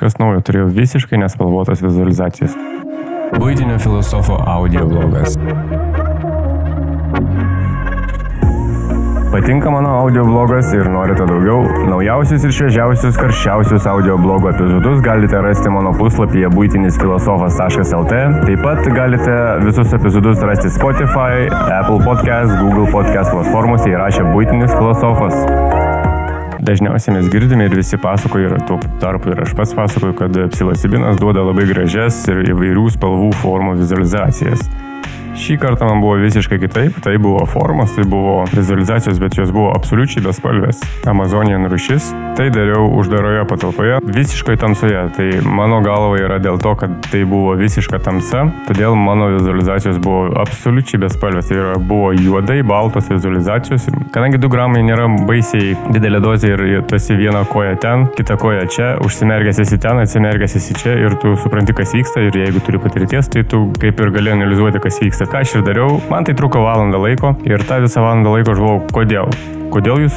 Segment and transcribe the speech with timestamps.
[0.00, 2.54] kažkas naujo, turėjau visiškai nespalvotas vizualizacijas.
[3.36, 5.36] Būtinio filosofo audio blogas.
[9.30, 11.60] Patinka mano audio blogas ir norite daugiau?
[11.86, 18.24] Naujausius ir šviežiausius, karščiausius audio blogo epizodus galite rasti mano puslapyje būtinisfilosofas.lt.
[18.48, 19.36] Taip pat galite
[19.66, 25.89] visus epizodus rasti Spotify, Apple Podcast, Google Podcast platformose įrašę būtinis filosofas.
[26.60, 31.16] Dažniausiai mes girdime ir visi pasakoja, ir tuo tarpu ir aš pats pasakoju, kad psilocibinas
[31.16, 34.66] duoda labai gražias ir įvairių spalvų formų vizualizacijas.
[35.38, 39.70] Šį kartą man buvo visiškai kitaip, tai buvo formos, tai buvo vizualizacijos, bet jos buvo
[39.76, 40.80] absoliučiai bespalvės.
[41.10, 45.04] Amazonijan rušis, tai dariau uždaroje patalpoje, visiškai tamsoje.
[45.16, 50.28] Tai mano galva yra dėl to, kad tai buvo visiška tamsa, todėl mano vizualizacijos buvo
[50.42, 51.50] absoliučiai bespalvės.
[51.50, 53.88] Tai yra, buvo juodai, baltos vizualizacijos.
[54.14, 58.66] Kadangi 2 gramai nėra baisiai didelė dozė ir tu esi viena koja ten, kita koja
[58.70, 62.82] čia, užsimergęs esi ten, atsimergęs esi čia ir tu supranti, kas vyksta ir jeigu turi
[62.82, 66.36] patirties, tai tu kaip ir gali analizuoti, kas vyksta ką aš ir dariau, man tai
[66.38, 69.59] truko valandą laiko ir tą visą valandą laiko aš buvau, kodėl.
[69.70, 70.16] Kodėl jūs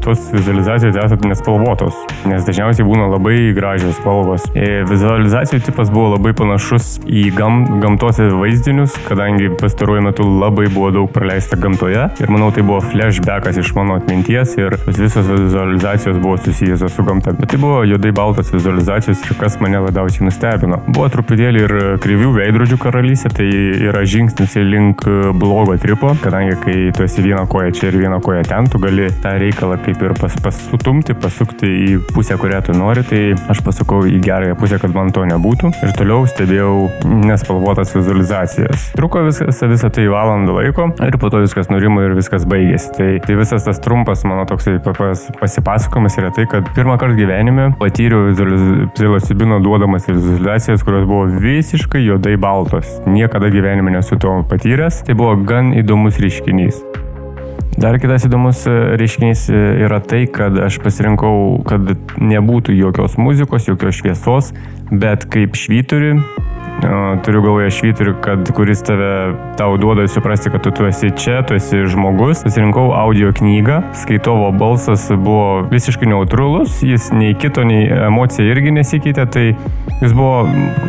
[0.00, 1.96] tos vizualizacijos esate nespalvotos?
[2.24, 4.46] Nes dažniausiai būna labai gražios spalvos.
[4.56, 10.88] E, vizualizacijų tipas buvo labai panašus į gam, gamtos vaizdinius, kadangi pastaruoju metu labai buvo
[10.94, 12.06] daug praleista gamtoje.
[12.24, 17.36] Ir manau, tai buvo flashbackas iš mano atminties ir visos vizualizacijos buvo susijusios su gamta.
[17.36, 20.80] Bet tai buvo juodai baltos vizualizacijos ir kas mane labiausiai nustebino.
[20.88, 23.50] Buvo truputėlį ir krivių veidrodžių karalystė, tai
[23.90, 25.04] yra žingsnis link
[25.36, 28.93] blogo tripo, kadangi kai tu esi viena koja čia ir viena koja ten, tu gali
[28.94, 33.60] gali tą reikalą kaip ir pas, pasutumti, pasukti į pusę, kurią tu nori, tai aš
[33.66, 36.74] pasukau į gerąją pusę, kad man to nebūtų ir toliau stebėjau
[37.24, 38.90] nespalvotas vizualizacijas.
[38.98, 42.92] Truko viskas, visą tai valandą laiko ir po to viskas nurimo ir viskas baigėsi.
[42.94, 47.70] Tai, tai visas tas trumpas mano toksai pas, pasipasakojimas yra tai, kad pirmą kartą gyvenime
[47.80, 48.30] patyriau
[48.94, 53.00] psilocibino duodamas vizualizacijas, kurios buvo visiškai juodai baltos.
[53.10, 55.02] Niekada gyvenime nesu to patyręs.
[55.08, 56.84] Tai buvo gan įdomus reiškinys.
[57.74, 61.90] Dar kitas įdomus e, reiškinys e, yra tai, kad aš pasirinkau, kad
[62.22, 64.52] nebūtų jokios muzikos, jokios šviesos,
[64.94, 66.14] bet kaip švyturi
[67.24, 71.56] turiu galvoje švyturį, kad kuris tave tau duoda suprasti, kad tu, tu esi čia, tu
[71.56, 72.42] esi žmogus.
[72.44, 79.26] Pasirinkau audio knygą, skaitovo balsas buvo visiškai neutralus, jis nei kito, nei emocija irgi nesikeitė,
[79.30, 79.44] tai
[80.02, 80.44] jis buvo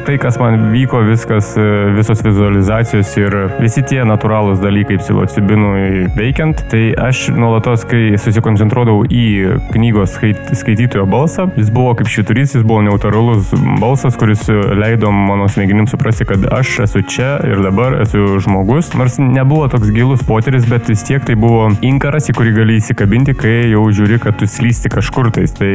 [0.08, 1.54] tai, kas man vyko, viskas,
[1.96, 9.26] visos vizualizacijos ir visi tie natūralūs dalykai psilocibinui veikiant, tai aš nuolatos, kai susikoncentruodavau į
[9.76, 15.75] knygos skaitytojo balsą, jis buvo kaip švyturys, jis buvo neutralus balsas, kuris leido mano smegenims
[15.76, 18.94] galim suprasti, kad aš esu čia ir dabar esu žmogus.
[18.94, 23.36] Nors nebuvo toks gilus potyris, bet vis tiek tai buvo inkaras, į kurį gali įsikabinti,
[23.36, 25.52] kai jau žiūri, kad tu slysti kažkur tais.
[25.56, 25.72] Tai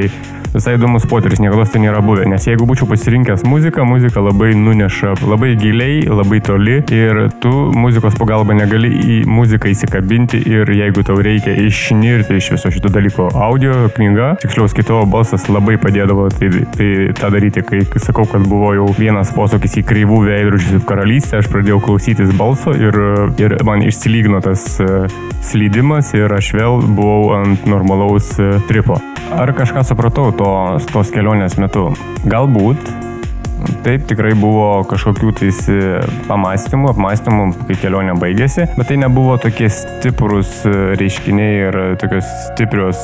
[0.55, 2.25] visai įdomus potyris, niekada tai nėra buvę.
[2.31, 8.17] Nes jeigu būčiau pasirinkęs muziką, muzika labai nuneša labai giliai, labai toli ir tu muzikos
[8.19, 13.87] pagalba negali į muziką įsikabinti ir jeigu tau reikia išnirti iš viso šito dalyko audio
[13.95, 16.91] knyga, tiksliau skaitovo balsas labai padėdavo tai, tai
[17.21, 21.81] tą daryti, kai sakau, kad buvo jau vienas posūkis į kreivų veidrodžių karalystę, aš pradėjau
[21.83, 22.97] klausytis balso ir,
[23.43, 24.87] ir man išsilygino tas e,
[25.47, 29.01] slydimas ir aš vėl buvau ant normalaus e, tripo.
[29.35, 30.51] Ar kažką supratau to,
[30.95, 31.91] tos kelionės metu?
[32.31, 32.93] Galbūt,
[33.85, 35.99] Taip, tikrai buvo kažkokių tais e,
[36.31, 40.63] pamastymų, apmastymų, kai kelionė baigėsi, bet tai nebuvo tokie stiprus
[40.97, 43.03] reiškiniai ir tokios stiprios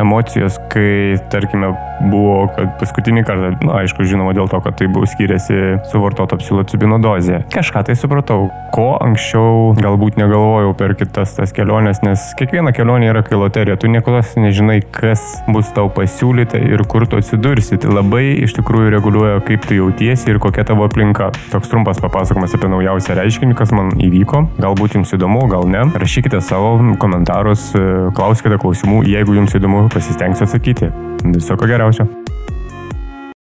[0.00, 5.08] emocijos, kai, tarkime, buvo, kad paskutinį kartą, na, aišku, žinoma, dėl to, kad tai buvo
[5.08, 7.42] skiriasi suvartoto psilocibino dozė.
[7.52, 13.24] Kažką tai supratau, ko anksčiau galbūt negalvojau per kitas tas keliones, nes kiekviena kelionė yra
[13.26, 17.78] kaip loterija, tu niekada nežinai, kas bus tau pasiūlyta ir kur tu atsidursi.
[17.80, 21.30] Tai labai iš tikrųjų reguliuoja, kaip tu jautiesi ir kokia tavo aplinka.
[21.52, 24.44] Toks trumpas papasakojimas apie naujausią reiškinį, kas man įvyko.
[24.60, 25.86] Galbūt jums įdomu, gal ne.
[26.00, 27.70] Rašykite savo komentarus,
[28.16, 30.92] klauskite klausimų, jeigu jums įdomu, pasistengsiu atsakyti.
[31.20, 31.89] Viso ko geriausio.
[31.90, 32.59] aplauso.